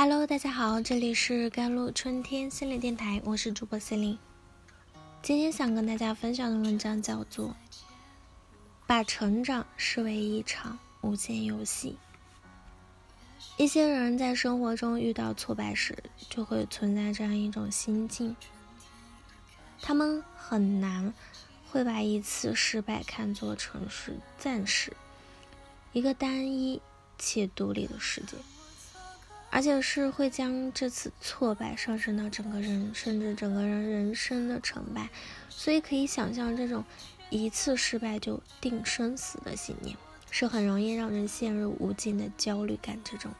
[0.00, 4.18] Hello，大家好，这里是甘露春天心理电台，我是主播 c e l i n e
[5.20, 7.48] 今天想跟大家分享的文章叫做
[8.86, 11.98] 《把成长视为一场无限游戏》。
[13.56, 15.98] 一些人在生活中遇到挫败时，
[16.30, 18.36] 就会存在这样一种心境：
[19.82, 21.12] 他们很难
[21.72, 24.92] 会把一次失败看作成是暂时、
[25.92, 26.80] 一个单一
[27.18, 28.36] 且独立的世界。
[29.50, 35.08] 而且是会将这次挫败上升到整个人，甚至整个人人生的成败，
[35.48, 36.84] 所以可以想象，这种
[37.30, 39.96] 一次失败就定生死的信念，
[40.30, 43.32] 是很容易让人陷入无尽的焦虑感之中。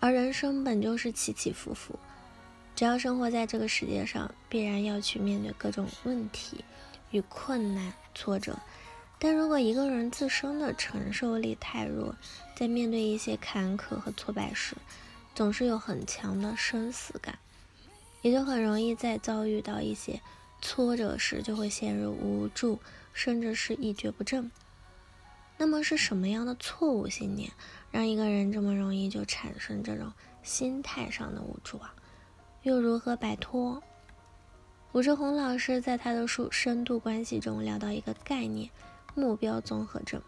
[0.00, 1.98] 而人生本就是起起伏伏，
[2.76, 6.62] 只要生活在这个世界上，必然要去面对各种问题
[7.10, 8.58] 与困难、挫折。
[9.24, 12.14] 但如果一个人自身的承受力太弱，
[12.54, 14.76] 在面对一些坎坷和挫败时，
[15.34, 17.38] 总是有很强的生死感，
[18.20, 20.20] 也就很容易在遭遇到一些
[20.60, 22.78] 挫折时，就会陷入无助，
[23.14, 24.52] 甚至是一蹶不振。
[25.56, 27.50] 那么是什么样的错误信念，
[27.90, 31.94] 让一个人这么容易就产生这种心态上的无助啊？
[32.62, 33.82] 又如何摆脱？
[34.92, 38.68] 武志红老师在他的书《深度关系》中聊到一个概念。
[39.14, 40.20] 目标综合症，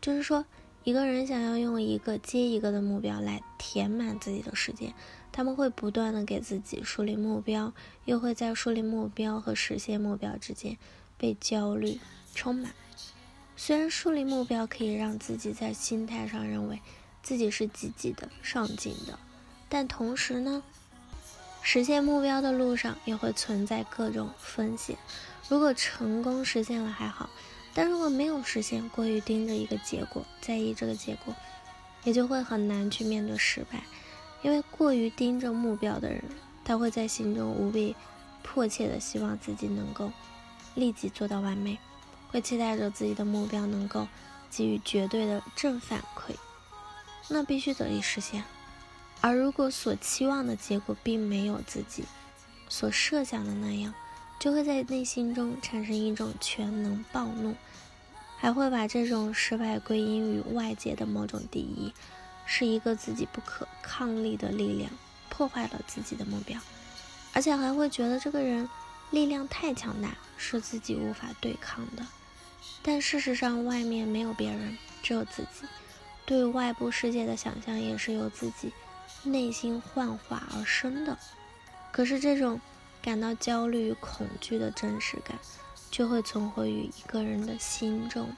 [0.00, 0.44] 就是说，
[0.82, 4.92] 一个人想要用一个接一个的目标来填满自己的时间，
[5.30, 7.72] 他们会不断的给自己树立目标，
[8.04, 10.76] 又会在树立目标和实现目标之间
[11.16, 12.00] 被焦虑
[12.34, 12.72] 充满。
[13.56, 16.80] 虽然树立目标可以让自己在心态上认为
[17.22, 19.16] 自己是积极的、上进的，
[19.68, 20.64] 但同时呢，
[21.62, 24.98] 实现目标的路上也会存在各种风险。
[25.48, 27.30] 如果成功实现了还好。
[27.74, 31.34] 但如果没有实现，过于盯着一个结果，在意这个结果，
[32.04, 33.82] 也就会很难去面对失败。
[34.42, 36.22] 因为过于盯着目标的人，
[36.64, 37.96] 他会在心中无比
[38.42, 40.10] 迫切的希望自己能够
[40.74, 41.78] 立即做到完美，
[42.28, 44.06] 会期待着自己的目标能够
[44.50, 46.34] 给予绝对的正反馈，
[47.28, 48.44] 那必须得以实现。
[49.20, 52.04] 而如果所期望的结果并没有自己
[52.68, 53.94] 所设想的那样，
[54.42, 57.54] 就会在内心中产生一种全能暴怒，
[58.36, 61.94] 还会把这种失败归因于外界的某种敌意，
[62.44, 64.90] 是一个自己不可抗力的力量，
[65.30, 66.60] 破坏了自己的目标，
[67.32, 68.68] 而且还会觉得这个人
[69.12, 72.04] 力量太强大，是自己无法对抗的。
[72.82, 75.68] 但事实上，外面没有别人，只有自己，
[76.26, 78.72] 对外部世界的想象也是由自己
[79.22, 81.16] 内心幻化而生的。
[81.92, 82.60] 可是这种。
[83.02, 85.36] 感到焦虑与恐惧的真实感，
[85.90, 88.28] 就会存活于一个人的心中。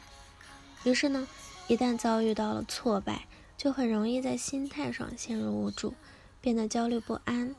[0.84, 1.28] 于是呢，
[1.68, 3.26] 一旦遭遇到了挫败，
[3.58, 5.92] 就很容易在心态上陷入无助，
[6.40, 7.54] 变得焦虑不安、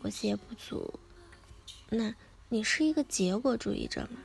[0.00, 0.98] 裹挟不足。
[1.90, 2.14] 那
[2.48, 4.18] 你是一个结果主义者吗？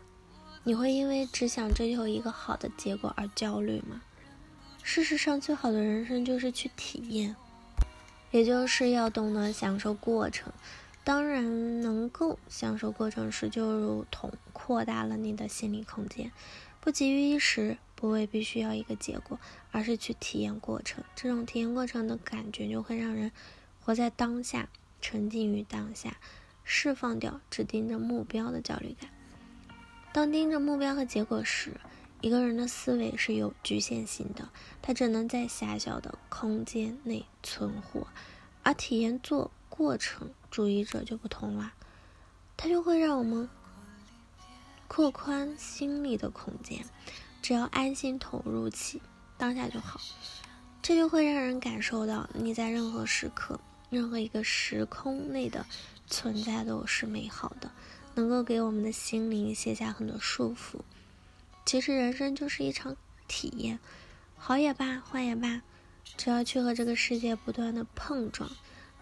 [0.64, 4.02] 你会因为只想追求一个好的结果而焦虑吗？
[4.84, 7.36] 事实上，最好的人生就是去体验，
[8.32, 10.52] 也就是要懂得享受过程。
[11.04, 16.32] 当然，能够享受过程时，就如同扩大了你的心理空间，
[16.80, 19.40] 不急于一时，不为必须要一个结果，
[19.72, 21.04] 而是去体验过程。
[21.16, 23.32] 这种体验过程的感觉，就会让人
[23.84, 24.70] 活在当下，
[25.02, 26.18] 沉浸于当下，
[26.64, 29.10] 释放掉只盯着目标的焦虑感。
[30.14, 31.82] 当盯着目标和结果时，
[32.22, 34.50] 一个人的思维是有局限性的，
[34.84, 38.06] 他只能在狭小的空间内存活，
[38.62, 39.50] 而体验做。
[39.72, 41.72] 过程主义者就不同了，
[42.58, 43.50] 他就会让我们
[44.88, 46.86] 扩宽心理的空间，
[47.42, 49.02] 只要安心投入起
[49.38, 50.00] 当下就好。
[50.82, 53.60] 这就会让人感受到你在任何时刻、
[53.90, 55.66] 任何一个时空内的
[56.08, 57.72] 存在都是美好的，
[58.16, 60.82] 能够给我们的心灵卸下很多束缚。
[61.66, 63.80] 其实人生就是一场体验，
[64.36, 65.62] 好也罢，坏也罢，
[66.18, 68.52] 只要去和这个世界不断的碰撞。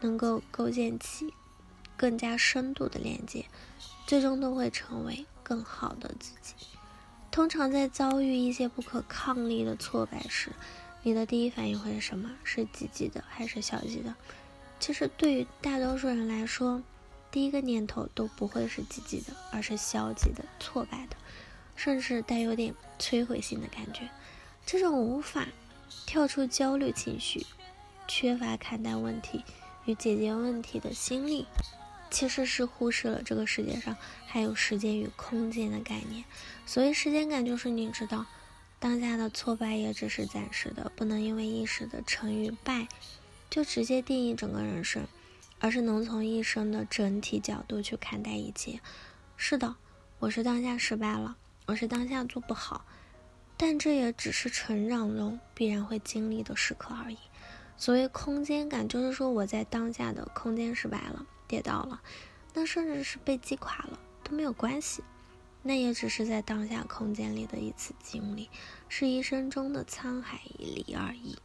[0.01, 1.33] 能够构建起
[1.97, 3.45] 更加深度的连接，
[4.07, 6.53] 最终都会成为更好的自己。
[7.31, 10.51] 通常在遭遇一些不可抗力的挫败时，
[11.03, 12.31] 你的第一反应会是什么？
[12.43, 14.15] 是积极的还是消极的？
[14.79, 16.81] 其实对于大多数人来说，
[17.29, 21.15] 第一个念头都不会是积极的，而是消极的、挫败的，
[21.75, 24.09] 甚至带有点摧毁性的感觉。
[24.65, 25.47] 这种无法
[26.05, 27.45] 跳出焦虑情绪，
[28.07, 29.43] 缺乏看待问题。
[29.89, 31.47] 与解决问题的心力，
[32.11, 33.97] 其实是忽视了这个世界上
[34.27, 36.23] 还有时间与空间的概念。
[36.67, 38.27] 所谓时间感，就是你知道，
[38.77, 42.87] 当下的挫败也只是暂时的，不能因为一时的成与败，
[43.49, 45.07] 就直接定义整个人生，
[45.57, 48.79] 而是能从一生的整体角度去看待一切。
[49.37, 49.75] 是的，
[50.19, 52.85] 我是当下失败了，我是当下做不好，
[53.57, 57.17] 但这也只是成长中必然会经历的时刻而已。
[57.79, 62.01] 所谓空间感，就是说我在当下的空间失败了，跌倒了，
[62.53, 65.01] 那甚至是被击垮了都没有关系。
[65.63, 68.49] 那也只是在当下空间里的一次经历，
[68.89, 71.37] 是一生中的沧海一粟而已。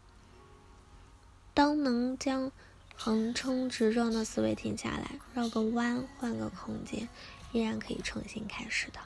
[1.54, 2.50] 当能将
[2.96, 7.08] 横冲直撞的思维停下来，绕个弯，换个空间，
[7.52, 8.98] 依然可以重新开始的。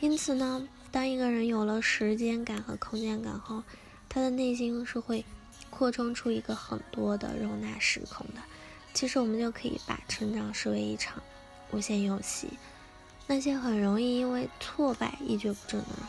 [0.00, 3.62] 因此呢，当一个人有了时间感和空间感后，
[4.08, 5.24] 他的内心是会
[5.70, 8.42] 扩充出一个很多的容纳时空的。
[8.94, 11.22] 其实，我们就可以把成长视为一场
[11.70, 12.48] 无限游戏。
[13.26, 16.08] 那些很容易因为挫败一蹶不振的人，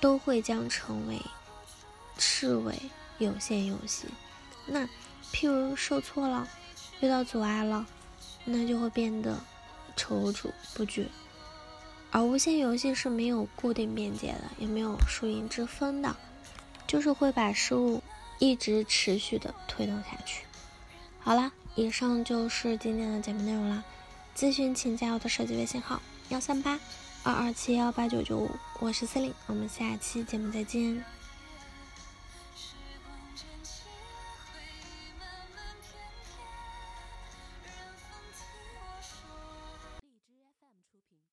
[0.00, 1.20] 都会将成为
[2.18, 2.74] 视为
[3.18, 4.06] 有限游戏。
[4.66, 4.86] 那
[5.32, 6.46] 譬如受挫了，
[7.00, 7.86] 遇到阻碍了，
[8.44, 9.40] 那就会变得
[9.96, 11.08] 踌躇不决。
[12.10, 16.14] 而无限游戏是没有固定边界的，也没有输赢之分的，
[16.86, 18.02] 就是会把事物
[18.38, 20.44] 一直持续的推动下去。
[21.20, 23.84] 好了，以上就是今天的节目内容啦。
[24.36, 26.00] 咨询请加我的手机微信号。
[26.28, 26.78] 幺三八
[27.22, 28.50] 二二七幺八九九五，
[28.80, 31.04] 我是司令，我们下期节目再见。